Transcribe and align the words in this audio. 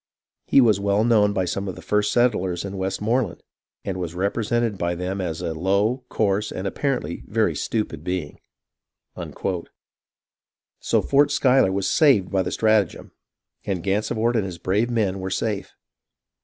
He 0.47 0.61
was 0.61 0.79
well 0.79 1.03
known 1.03 1.31
by 1.31 1.45
some 1.45 1.67
of 1.67 1.75
the 1.75 1.81
first 1.83 2.11
settlers 2.11 2.65
in 2.65 2.75
Westmoreland, 2.75 3.43
and 3.85 3.97
was 3.97 4.15
repre 4.15 4.43
sented 4.43 4.79
by 4.79 4.95
them 4.95 5.21
as 5.21 5.41
a 5.41 5.53
low, 5.53 6.05
coarse, 6.09 6.51
and 6.51 6.65
apparently 6.65 7.21
a 7.21 7.31
very 7.31 7.53
stupid 7.53 8.03
being." 8.03 8.39
So 10.79 11.03
Fort 11.03 11.29
Schuyler 11.29 11.71
was 11.71 11.87
saved 11.87 12.31
by 12.31 12.41
the 12.41 12.49
stratagem, 12.51 13.11
and 13.63 13.83
Gansevoort 13.83 14.35
and 14.35 14.43
his 14.43 14.57
brave 14.57 14.89
men 14.89 15.19
were 15.19 15.29
safe. 15.29 15.75